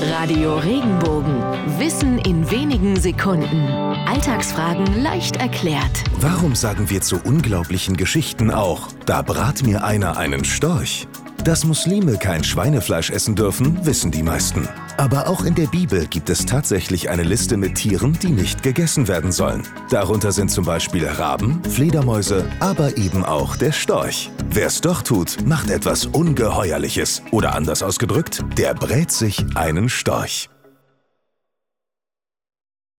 [0.00, 1.42] Radio Regenbogen.
[1.78, 3.66] Wissen in wenigen Sekunden.
[4.06, 6.04] Alltagsfragen leicht erklärt.
[6.20, 11.08] Warum sagen wir zu unglaublichen Geschichten auch, da brat mir einer einen Storch?
[11.44, 14.68] Dass Muslime kein Schweinefleisch essen dürfen, wissen die meisten.
[14.96, 19.08] Aber auch in der Bibel gibt es tatsächlich eine Liste mit Tieren, die nicht gegessen
[19.08, 19.62] werden sollen.
[19.90, 24.30] Darunter sind zum Beispiel Raben, Fledermäuse, aber eben auch der Storch.
[24.50, 27.22] Wer es doch tut, macht etwas Ungeheuerliches.
[27.30, 30.50] Oder anders ausgedrückt, der brät sich einen Storch.